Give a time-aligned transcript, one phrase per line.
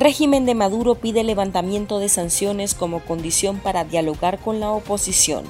[0.00, 5.44] Régimen de Maduro pide levantamiento de sanciones como condición para dialogar con la oposición.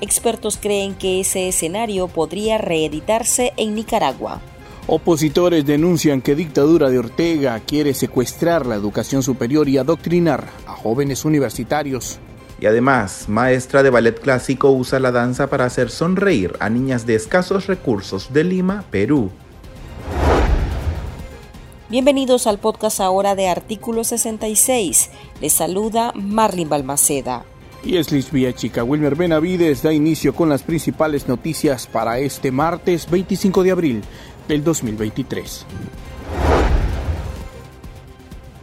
[0.00, 4.40] Expertos creen que ese escenario podría reeditarse en Nicaragua.
[4.88, 11.24] Opositores denuncian que dictadura de Ortega quiere secuestrar la educación superior y adoctrinar a jóvenes
[11.24, 12.18] universitarios.
[12.60, 17.14] Y además, maestra de ballet clásico usa la danza para hacer sonreír a niñas de
[17.14, 19.30] escasos recursos de Lima, Perú.
[21.92, 25.10] Bienvenidos al podcast ahora de Artículo 66.
[25.42, 27.44] Les saluda Marlin Balmaceda.
[27.84, 28.82] Y es Lisbia Chica.
[28.82, 34.02] Wilmer Benavides da inicio con las principales noticias para este martes 25 de abril
[34.48, 35.66] del 2023.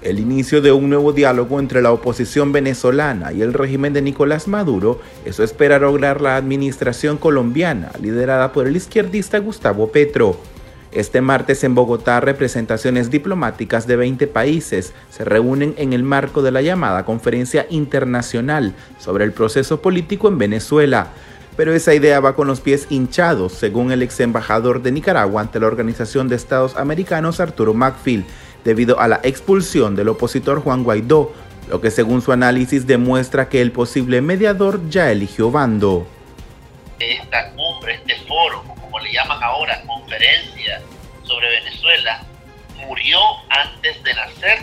[0.02, 4.48] El inicio de un nuevo diálogo entre la oposición venezolana y el régimen de Nicolás
[4.48, 10.36] Maduro, eso espera lograr la administración colombiana, liderada por el izquierdista Gustavo Petro.
[10.92, 16.52] Este martes en Bogotá, representaciones diplomáticas de 20 países se reúnen en el marco de
[16.52, 21.10] la llamada Conferencia Internacional sobre el proceso político en Venezuela.
[21.56, 25.60] Pero esa idea va con los pies hinchados, según el ex embajador de Nicaragua ante
[25.60, 28.26] la Organización de Estados Americanos, Arturo Macfield,
[28.64, 31.34] debido a la expulsión del opositor Juan Guaidó,
[31.70, 36.08] lo que según su análisis demuestra que el posible mediador ya eligió bando.
[36.98, 40.82] Esta cumbre, este foro, como le llaman ahora, conferencia
[41.24, 42.26] sobre Venezuela,
[42.78, 44.60] murió antes de nacer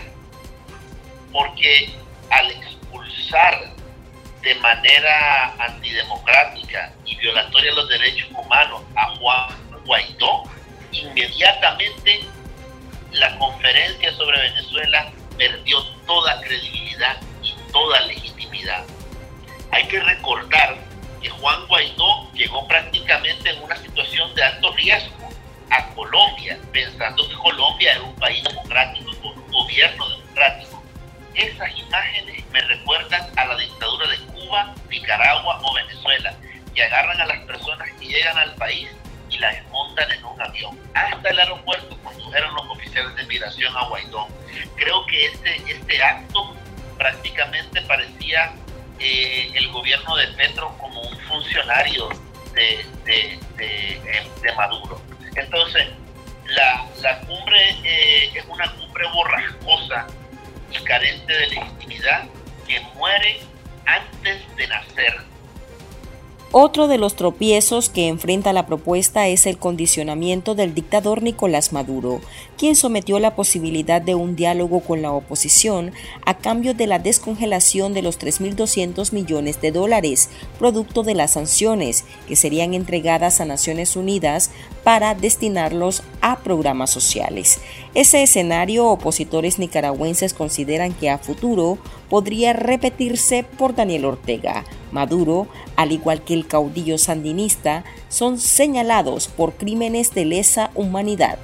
[1.33, 1.95] porque
[2.31, 3.73] al expulsar
[4.43, 10.43] de manera antidemocrática y violatoria de los derechos humanos a Juan Guaidó,
[10.91, 12.25] inmediatamente
[13.13, 18.85] la conferencia sobre Venezuela perdió toda credibilidad y toda legitimidad.
[19.71, 20.77] Hay que recordar
[21.23, 25.16] que Juan Guaidó llegó prácticamente en una situación de alto riesgo
[25.95, 30.83] Colombia, pensando que Colombia era un país democrático, con un gobierno democrático.
[31.35, 36.35] Esas imágenes me recuerdan a la dictadura de Cuba, Nicaragua o Venezuela,
[36.75, 38.89] que agarran a las personas que llegan al país
[39.31, 40.79] y las montan en un avión.
[40.95, 44.29] Hasta el aeropuerto condujeron los oficiales de migración a Guaidó.
[44.77, 46.55] Creo que este, este acto
[46.97, 48.53] prácticamente parecía
[48.99, 52.09] eh, el gobierno de Petro como un funcionario
[52.55, 52.87] de,
[54.57, 54.99] Maduro.
[55.37, 55.89] Entonces,
[56.47, 60.07] la, la cumbre eh, es una cumbre borrascosa
[60.73, 62.25] y carente de legitimidad
[62.67, 63.41] que muere
[63.85, 65.37] antes de nacer.
[66.53, 72.21] Otro de los tropiezos que enfrenta la propuesta es el condicionamiento del dictador Nicolás Maduro,
[72.57, 75.93] quien sometió la posibilidad de un diálogo con la oposición
[76.25, 82.07] a cambio de la descongelación de los 3.200 millones de dólares, producto de las sanciones
[82.29, 84.51] que serían entregadas a Naciones Unidas
[84.87, 87.59] para destinarlos a programas sociales.
[87.95, 91.77] Ese escenario opositores nicaragüenses consideran que a futuro
[92.09, 94.63] podría repetirse por Daniel Ortega.
[94.93, 101.39] Maduro, al igual que el caudillo sandinista, son señalados por crímenes de lesa humanidad.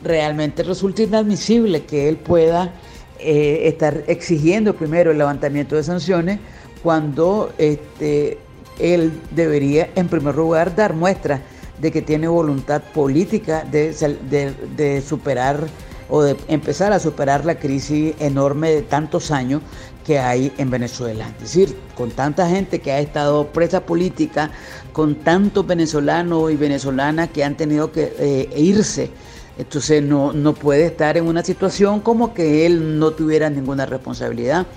[0.00, 2.72] Realmente resulta inadmisible que él pueda
[3.18, 6.38] eh, estar exigiendo primero el levantamiento de sanciones
[6.84, 8.38] cuando este,
[8.78, 11.42] él debería en primer lugar dar muestra
[11.82, 13.92] de que tiene voluntad política de,
[14.76, 15.66] de, superar
[16.08, 19.62] o de empezar a superar la crisis enorme de tantos años
[20.06, 21.26] que hay en Venezuela.
[21.38, 24.52] Es decir, con tanta gente que ha estado presa política,
[24.92, 29.10] con tantos venezolanos y venezolanas que han tenido que eh, irse.
[29.58, 34.68] Entonces no, no puede estar en una situación como que él no tuviera ninguna responsabilidad.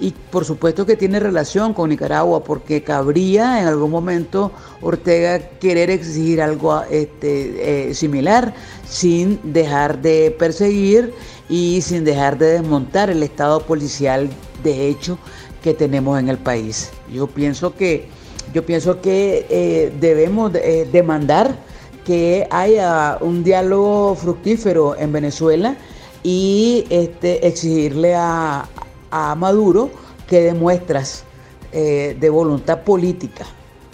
[0.00, 5.90] Y por supuesto que tiene relación con Nicaragua, porque cabría en algún momento Ortega querer
[5.90, 8.54] exigir algo este, eh, similar
[8.88, 11.14] sin dejar de perseguir
[11.48, 14.28] y sin dejar de desmontar el estado policial
[14.64, 15.18] de hecho
[15.62, 16.90] que tenemos en el país.
[17.12, 18.08] Yo pienso que,
[18.52, 21.56] yo pienso que eh, debemos eh, demandar
[22.04, 25.76] que haya un diálogo fructífero en Venezuela
[26.22, 28.68] y este, exigirle a,
[29.12, 29.90] a Maduro
[30.26, 31.24] que demuestras
[31.72, 33.46] eh, de voluntad política,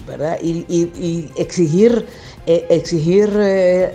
[0.06, 0.38] ¿verdad?
[0.40, 2.06] Y, exigir,
[2.46, 3.92] eh, exigir eh,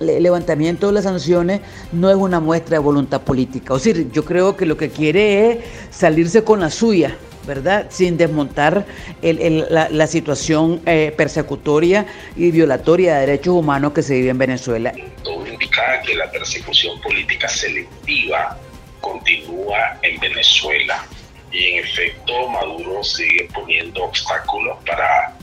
[0.00, 1.60] el levantamiento de las sanciones
[1.92, 3.74] no es una muestra de voluntad política.
[3.74, 5.58] O sea, yo creo que lo que quiere es
[5.90, 7.86] salirse con la suya, ¿verdad?
[7.90, 8.84] Sin desmontar
[9.22, 10.80] la, la, situación
[11.16, 12.06] persecutoria
[12.36, 14.92] y violatoria de derechos humanos que se vive en Venezuela.
[15.22, 18.58] Todo indica que la persecución política selectiva
[19.06, 21.06] continúa en Venezuela
[21.52, 25.36] y en efecto Maduro sigue poniendo obstáculos para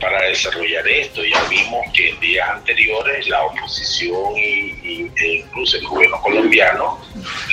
[0.00, 1.24] para desarrollar esto.
[1.24, 7.00] Ya vimos que en días anteriores la oposición y, e incluso el gobierno colombiano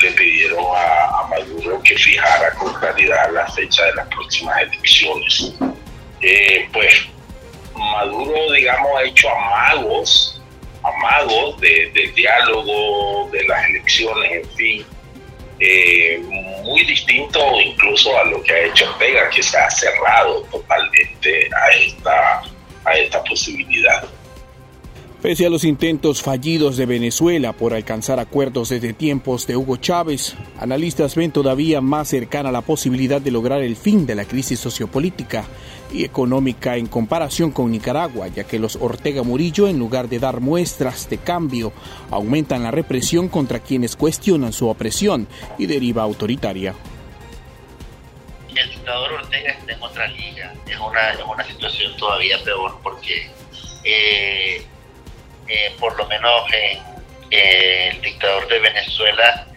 [0.01, 5.53] le pidieron a, Maduro que fijara con claridad la fecha de las próximas elecciones.
[6.21, 7.05] Eh, pues
[7.73, 10.41] Maduro, digamos, ha hecho amagos,
[10.83, 14.85] amagos de, del diálogo, de las elecciones, en fin,
[15.63, 16.19] eh,
[16.63, 21.77] muy distinto incluso a lo que ha hecho Ortega, que se ha cerrado totalmente a
[21.77, 22.41] esta,
[22.83, 24.03] a esta posibilidad.
[25.21, 30.35] Pese a los intentos fallidos de Venezuela por alcanzar acuerdos desde tiempos de Hugo Chávez,
[30.59, 35.45] analistas ven todavía más cercana la posibilidad de lograr el fin de la crisis sociopolítica
[35.91, 40.39] y económica en comparación con Nicaragua, ya que los Ortega Murillo, en lugar de dar
[40.39, 41.73] muestras de cambio,
[42.09, 45.27] aumentan la represión contra quienes cuestionan su opresión
[45.57, 46.73] y deriva autoritaria.
[48.55, 53.29] El dictador Ortega está en otra liga, es una, una situación todavía peor porque
[53.83, 54.65] eh,
[55.47, 56.43] eh, por lo menos
[57.29, 59.47] el dictador de Venezuela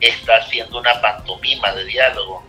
[0.00, 2.44] está haciendo una pantomima de diálogo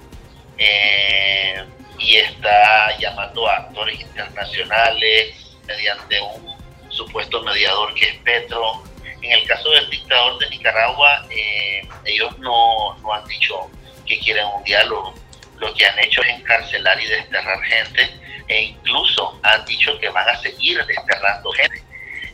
[0.58, 1.64] eh,
[2.00, 6.56] y está llamando a actores internacionales mediante un
[6.90, 8.84] supuesto mediador que es Petro.
[9.22, 13.70] En el caso del dictador de Nicaragua, eh, ellos no, no han dicho
[14.06, 15.16] que quieren un diálogo.
[15.58, 18.10] Lo que han hecho es encarcelar y desterrar gente
[18.48, 21.84] e incluso han dicho que van a seguir desterrando gente.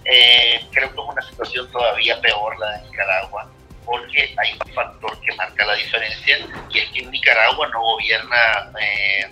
[0.06, 3.50] Eh, creo que es una situación todavía peor la de Nicaragua,
[3.86, 8.72] porque hay un factor que marca la diferencia, y es que en Nicaragua no gobierna
[8.82, 9.30] eh,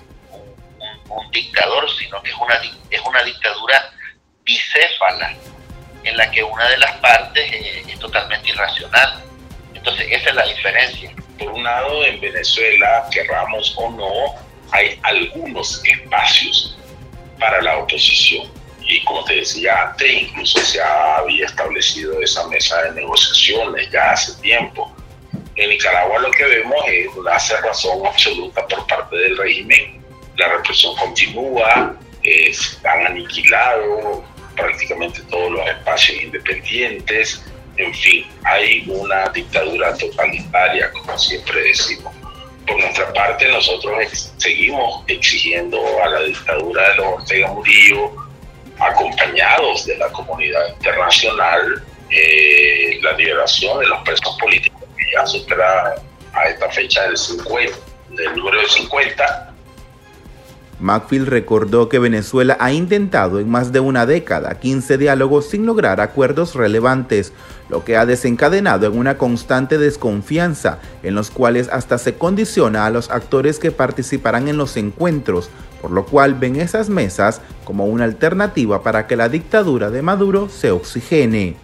[1.09, 3.91] un, dictador, sino que es una, es una dictadura
[4.43, 5.35] bicéfala,
[6.03, 9.23] en la que una de las partes eh, es totalmente irracional.
[9.73, 11.11] Entonces, esa es la diferencia.
[11.37, 14.35] Por un lado, en Venezuela, querramos o no,
[14.71, 16.77] hay algunos espacios
[17.39, 18.59] para la oposición
[18.89, 24.41] y como te decía antes, incluso se había establecido esa mesa de negociaciones ya hace
[24.41, 24.91] tiempo.
[25.55, 30.03] En Nicaragua lo que vemos es una cerrazón absoluta por parte del régimen.
[30.39, 31.97] La represión continúa,
[32.85, 34.23] han aniquilado
[34.55, 37.43] prácticamente todos los espacios independientes.
[37.75, 42.13] En fin, hay una dictadura totalitaria, como siempre decimos.
[42.65, 48.15] Por nuestra parte, nosotros seguimos exigiendo a la dictadura de los Ortega Murillo
[48.79, 55.95] acompañados de la comunidad internacional, eh, la liberación de los presos políticos que ya supera
[56.31, 57.77] a esta fecha del 50,
[58.11, 59.48] del número de 50.
[60.79, 65.99] Macfield recordó que Venezuela ha intentado en más de una década 15 diálogos sin lograr
[65.99, 67.33] acuerdos relevantes,
[67.67, 72.89] lo que ha desencadenado en una constante desconfianza en los cuales hasta se condiciona a
[72.89, 75.49] los actores que participarán en los encuentros,
[75.81, 80.47] por lo cual ven esas mesas como una alternativa para que la dictadura de Maduro
[80.47, 81.55] se oxigene.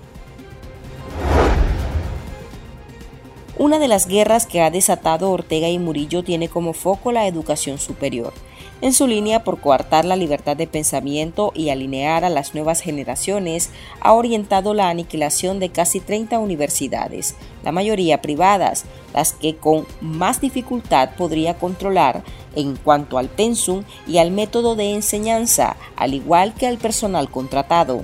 [3.57, 7.77] Una de las guerras que ha desatado Ortega y Murillo tiene como foco la educación
[7.77, 8.33] superior
[8.81, 13.69] en su línea por coartar la libertad de pensamiento y alinear a las nuevas generaciones,
[14.01, 20.41] ha orientado la aniquilación de casi 30 universidades, la mayoría privadas, las que con más
[20.41, 22.23] dificultad podría controlar
[22.55, 28.03] en cuanto al pensum y al método de enseñanza, al igual que al personal contratado.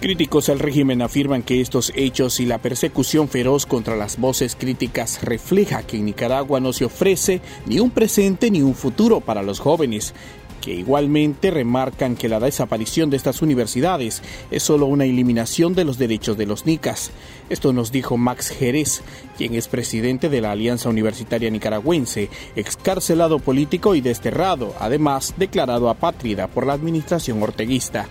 [0.00, 5.22] Críticos al régimen afirman que estos hechos y la persecución feroz contra las voces críticas
[5.22, 9.60] refleja que en Nicaragua no se ofrece ni un presente ni un futuro para los
[9.60, 10.14] jóvenes,
[10.62, 15.98] que igualmente remarcan que la desaparición de estas universidades es solo una eliminación de los
[15.98, 17.10] derechos de los nicas.
[17.50, 19.02] Esto nos dijo Max Jerez,
[19.36, 26.48] quien es presidente de la Alianza Universitaria Nicaragüense, excarcelado político y desterrado, además declarado apátrida
[26.48, 28.08] por la administración orteguista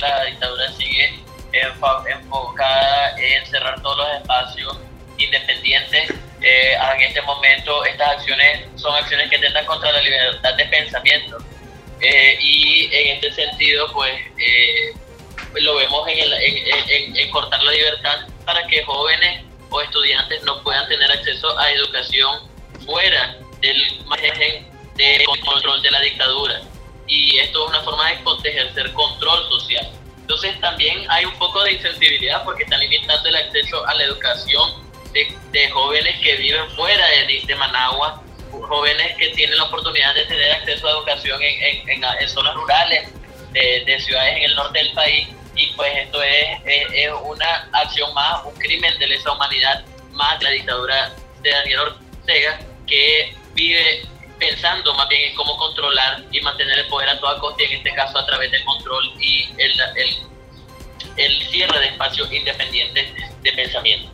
[0.00, 0.64] la dictadura
[1.60, 4.78] enfocada en cerrar todos los espacios
[5.18, 6.10] independientes.
[6.42, 11.38] Eh, en este momento estas acciones son acciones que atentan contra la libertad de pensamiento.
[12.00, 14.92] Eh, y en este sentido, pues eh,
[15.54, 20.86] lo vemos en, en, en, cortar la libertad para que jóvenes o estudiantes no puedan
[20.88, 22.50] tener acceso a educación
[22.84, 26.60] fuera del margen de control de la dictadura
[27.06, 29.88] y esto es una forma de ejercer control social.
[30.26, 34.72] Entonces también hay un poco de insensibilidad porque están limitando el acceso a la educación
[35.12, 40.50] de, jóvenes que viven fuera de, de, Managua, jóvenes que tienen la oportunidad de tener
[40.50, 43.08] acceso a educación en, zonas rurales
[43.52, 45.28] de, ciudades en el norte del país.
[45.54, 50.44] Y pues esto es, es, una acción más, un crimen de lesa humanidad más de
[50.44, 54.02] la dictadura de Daniel Ortega que vive
[54.38, 57.72] pensando más bien en cómo controlar y mantener el poder a toda costa, y en
[57.78, 59.72] este caso a través del control y el,
[61.16, 63.08] el, cierre de espacios independientes
[63.42, 64.10] de pensamiento.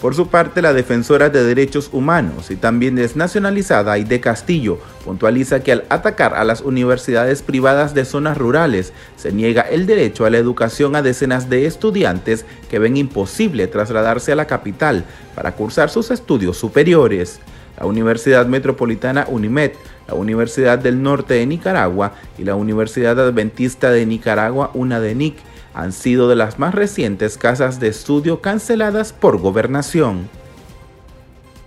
[0.00, 5.72] Por su parte, la defensora de derechos humanos y también desnacionalizada de Castillo puntualiza que
[5.72, 10.36] al atacar a las universidades privadas de zonas rurales se niega el derecho a la
[10.36, 16.10] educación a decenas de estudiantes que ven imposible trasladarse a la capital para cursar sus
[16.10, 17.40] estudios superiores.
[17.78, 19.72] La Universidad Metropolitana UNIMED,
[20.08, 25.36] la Universidad del Norte de Nicaragua y la Universidad Adventista de Nicaragua UNADENIC
[25.74, 30.28] han sido de las más recientes casas de estudio canceladas por gobernación.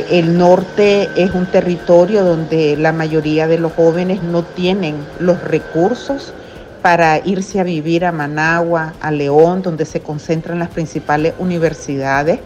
[0.09, 6.33] El norte es un territorio donde la mayoría de los jóvenes no tienen los recursos
[6.81, 12.39] para irse a vivir a Managua, a León, donde se concentran las principales universidades.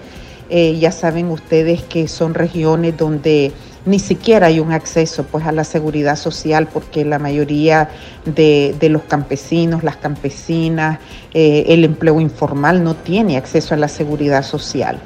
[0.53, 3.53] Eh, ya saben ustedes que son regiones donde
[3.85, 7.87] ni siquiera hay un acceso pues a la seguridad social porque la mayoría
[8.25, 10.99] de, los campesinos, las campesinas,
[11.33, 14.99] eh, el empleo informal no tiene acceso a la seguridad social.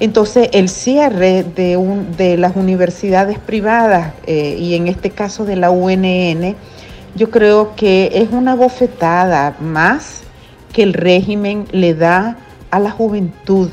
[0.00, 6.56] Entonces, el cierre de, las universidades privadas eh, y en este caso de la UNN,
[7.14, 10.22] yo creo que es una bofetada más
[10.72, 12.38] que el régimen le da
[12.70, 13.68] a la juventud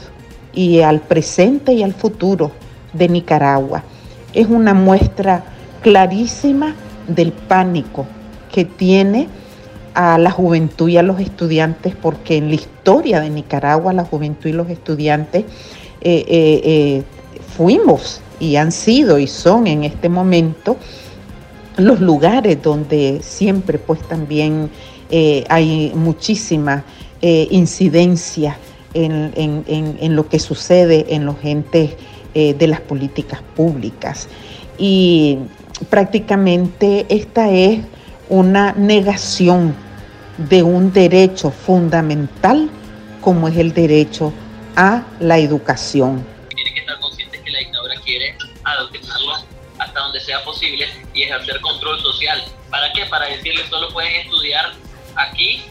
[0.53, 2.51] y al presente y al futuro
[2.93, 3.83] de Nicaragua.
[4.33, 5.43] Es una muestra
[5.81, 6.75] clarísima
[7.07, 8.05] del pánico
[8.51, 9.27] que tiene
[9.93, 14.49] a la juventud y a los estudiantes, porque en la historia de Nicaragua la juventud
[14.49, 15.45] y los estudiantes
[16.01, 17.03] eh, eh, eh,
[17.57, 20.77] fuimos y han sido y son en este momento
[21.75, 24.69] los lugares donde siempre pues también
[25.49, 26.83] hay muchísima
[27.21, 28.57] incidencia
[28.93, 31.95] en, en, lo que sucede en los entes
[32.33, 34.27] eh, de las políticas públicas.
[34.77, 35.37] Y
[35.89, 37.81] prácticamente esta es
[38.29, 39.75] una negación
[40.37, 42.69] de un derecho fundamental
[43.21, 44.33] como es el derecho
[44.75, 46.25] a la educación.
[46.55, 49.33] Tiene que estar consciente que la dictadura quiere adoctrinarlo
[49.79, 52.41] hasta donde sea posible y ejercer control social.
[52.69, 53.05] ¿Para qué?
[53.05, 54.71] Para decirles solo pueden estudiar
[55.15, 55.63] aquí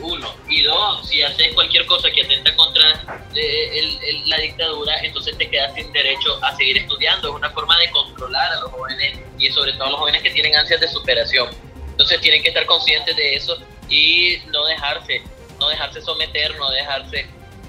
[0.00, 0.34] uno.
[0.48, 5.74] Y dos, si haces cualquier cosa que atenta contra eh, la dictadura, entonces te quedas
[5.74, 7.28] sin derecho a seguir estudiando.
[7.28, 10.30] Es una forma de controlar a los jóvenes y sobre todo a los jóvenes que
[10.30, 11.48] tienen ansias de superación.
[11.90, 15.22] Entonces tienen que estar conscientes de eso y no dejarse,
[15.58, 17.26] no dejarse someter, no dejarse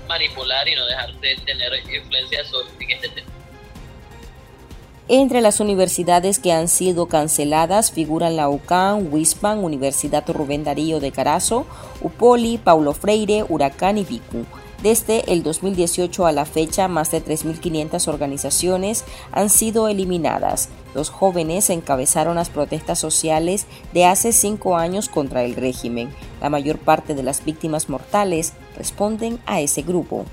[0.08, 3.41] manipular y no dejarse tener influencia sobre este tema.
[5.08, 11.12] Entre las universidades que han sido canceladas figuran la UCAN, WISPAN, Universidad Rubén Darío de
[11.12, 11.66] Carazo,
[12.02, 14.46] UPOLI, Paulo Freire, Huracán y VICU.
[14.84, 20.70] Desde el 2018 a la fecha, más de 3.500 organizaciones han sido eliminadas.
[20.96, 26.10] Los jóvenes encabezaron las protestas sociales de hace cinco años contra el régimen.
[26.42, 30.26] La mayor parte de las víctimas mortales responden a ese grupo.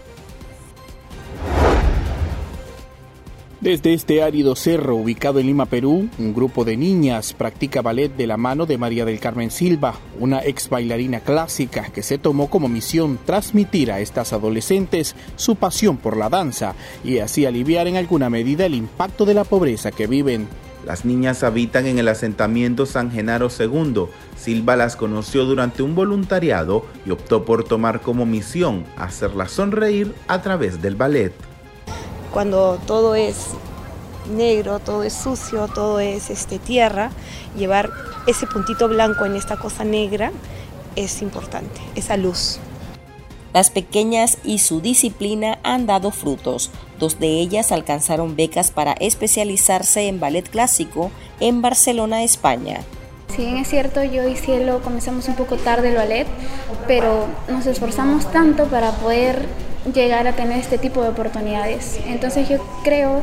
[3.61, 8.29] Desde este árido cerro ubicado en Lima, Perú, un grupo de niñas practica ballet de
[8.29, 12.69] la mano de María del Carmen Silva, una ex bailarina clásica que se tomó como
[12.69, 18.31] misión transmitir a estas adolescentes su pasión por la danza y así aliviar en alguna
[18.31, 20.47] medida el impacto de la pobreza que viven.
[20.87, 24.05] Las niñas habitan en el asentamiento San Genaro II.
[24.37, 30.43] Silva las conoció durante un voluntariado y optó por tomar como misión hacerlas sonreír a
[30.43, 31.48] través del ballet
[32.33, 33.49] cuando todo es
[34.31, 37.11] negro, todo es sucio, todo es este, tierra,
[37.57, 37.91] llevar
[38.27, 40.33] ese puntito blanco en esta cosa negra
[40.97, 42.59] es importante, esa luz.
[43.55, 46.71] Las pequeñas y su disciplina han dado frutos.
[46.99, 52.83] Dos de ellas alcanzaron becas para especializarse en ballet clásico en Barcelona, España.
[53.35, 56.27] Si bien es cierto, yo y Cielo comenzamos un poco tarde el ballet,
[56.87, 59.47] pero nos esforzamos tanto para poder
[59.93, 62.01] llegar a tener este tipo de oportunidades.
[62.07, 63.23] Entonces yo creo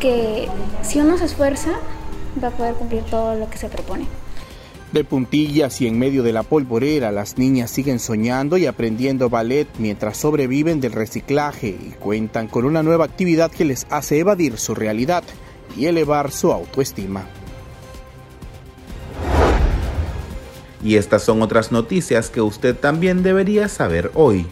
[0.00, 0.48] que
[0.82, 1.72] si uno se esfuerza,
[2.42, 4.06] va a poder cumplir todo lo que se propone.
[4.92, 9.68] De puntillas y en medio de la polvorera, las niñas siguen soñando y aprendiendo ballet
[9.78, 14.74] mientras sobreviven del reciclaje y cuentan con una nueva actividad que les hace evadir su
[14.74, 15.22] realidad
[15.76, 17.24] y elevar su autoestima.
[20.82, 24.46] Y estas son otras noticias que usted también debería saber hoy.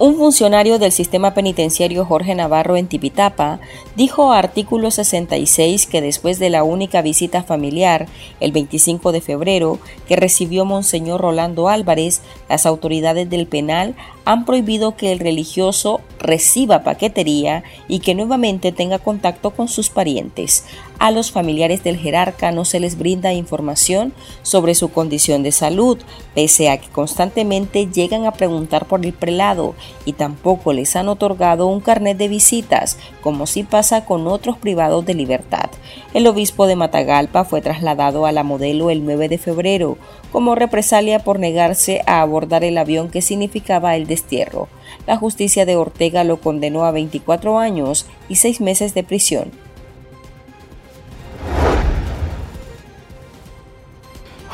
[0.00, 3.58] Un funcionario del sistema penitenciario Jorge Navarro en Tipitapa
[3.96, 8.06] dijo a artículo 66 que después de la única visita familiar,
[8.38, 14.94] el 25 de febrero, que recibió Monseñor Rolando Álvarez, las autoridades del penal han prohibido
[14.94, 20.64] que el religioso reciba paquetería y que nuevamente tenga contacto con sus parientes.
[20.98, 24.12] A los familiares del jerarca no se les brinda información
[24.42, 25.98] sobre su condición de salud,
[26.34, 29.74] pese a que constantemente llegan a preguntar por el prelado
[30.04, 35.04] y tampoco les han otorgado un carnet de visitas, como si pasa con otros privados
[35.06, 35.70] de libertad.
[36.14, 39.98] El obispo de Matagalpa fue trasladado a la modelo el 9 de febrero
[40.32, 44.68] como represalia por negarse a abordar el avión que significaba el destierro.
[45.06, 49.50] La justicia de Ortega lo condenó a 24 años y 6 meses de prisión.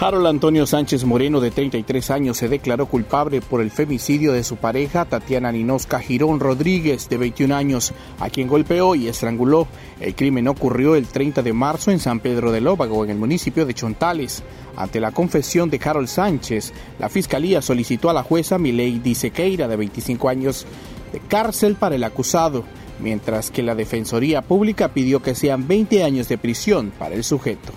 [0.04, 4.56] Harold Antonio Sánchez Moreno, de 33 años, se declaró culpable por el femicidio de su
[4.56, 9.66] pareja, Tatiana Ninosca Girón Rodríguez, de 21 años, a quien golpeó y estranguló.
[10.00, 13.64] El crimen ocurrió el 30 de marzo en San Pedro de Lóbago, en el municipio
[13.64, 14.42] de Chontales.
[14.76, 19.76] Ante la confesión de Harold Sánchez, la fiscalía solicitó a la jueza Milady Sequeira, de
[19.76, 20.66] 25 años,
[21.14, 22.64] de cárcel para el acusado,
[23.00, 27.72] mientras que la Defensoría Pública pidió que sean 20 años de prisión para el sujeto.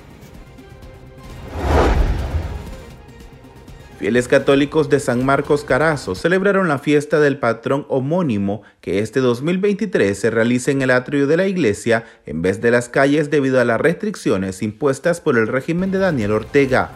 [3.98, 10.16] Fieles católicos de San Marcos Carazo celebraron la fiesta del patrón homónimo que este 2023
[10.16, 13.66] se realiza en el atrio de la iglesia en vez de las calles debido a
[13.66, 16.92] las restricciones impuestas por el régimen de Daniel Ortega.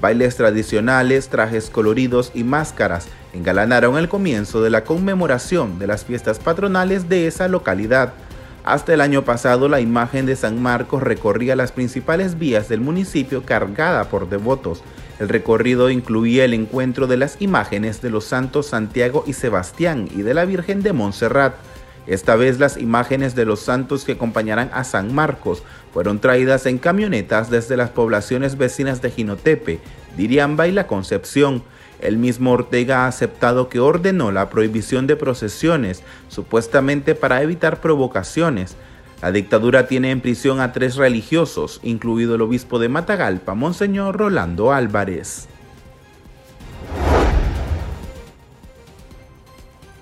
[0.00, 6.38] Bailes tradicionales, trajes coloridos y máscaras engalanaron el comienzo de la conmemoración de las fiestas
[6.38, 8.12] patronales de esa localidad.
[8.62, 13.42] Hasta el año pasado la imagen de San Marcos recorría las principales vías del municipio
[13.42, 14.84] cargada por devotos
[15.20, 20.22] el recorrido incluía el encuentro de las imágenes de los santos Santiago y Sebastián y
[20.22, 21.54] de la Virgen de Montserrat.
[22.06, 26.78] Esta vez las imágenes de los santos que acompañarán a San Marcos fueron traídas en
[26.78, 29.80] camionetas desde las poblaciones vecinas de Jinotepe,
[30.16, 31.62] Diriamba y La Concepción.
[32.00, 38.76] El mismo Ortega ha aceptado que ordenó la prohibición de procesiones, supuestamente para evitar provocaciones.
[39.24, 44.70] La dictadura tiene en prisión a tres religiosos, incluido el obispo de Matagalpa, Monseñor Rolando
[44.70, 45.48] Álvarez.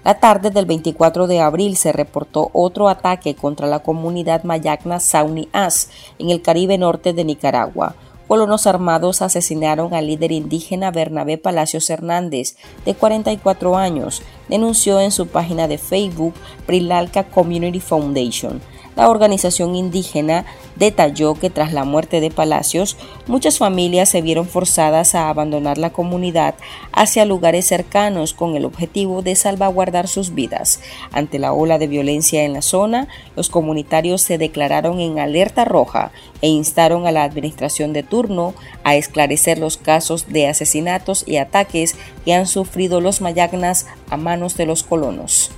[0.02, 5.48] La tarde del 24 de abril se reportó otro ataque contra la comunidad mayagna Sauni
[5.52, 7.94] As en el Caribe Norte de Nicaragua.
[8.26, 15.28] Colonos armados asesinaron al líder indígena Bernabé Palacios Hernández, de 44 años, denunció en su
[15.28, 16.34] página de Facebook
[16.66, 18.60] Prilalca Community Foundation.
[18.96, 20.44] La organización indígena
[20.76, 25.90] detalló que tras la muerte de Palacios, muchas familias se vieron forzadas a abandonar la
[25.90, 26.54] comunidad
[26.92, 30.80] hacia lugares cercanos con el objetivo de salvaguardar sus vidas.
[31.10, 36.12] Ante la ola de violencia en la zona, los comunitarios se declararon en alerta roja
[36.42, 41.96] e instaron a la administración de turno a esclarecer los casos de asesinatos y ataques
[42.24, 45.50] que han sufrido los mayagnas a manos de los colonos.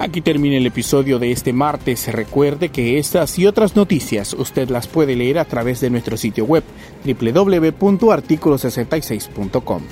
[0.00, 2.06] Aquí termina el episodio de este martes.
[2.12, 6.44] Recuerde que estas y otras noticias usted las puede leer a través de nuestro sitio
[6.44, 6.62] web
[7.04, 9.82] www.articulo66.com.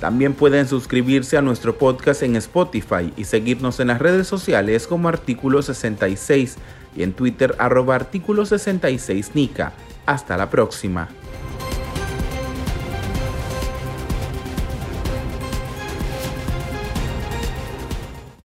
[0.00, 5.08] También pueden suscribirse a nuestro podcast en Spotify y seguirnos en las redes sociales como
[5.08, 6.54] Artículo 66
[6.96, 9.72] y en Twitter arroba Artículo 66 Nica.
[10.06, 11.08] Hasta la próxima.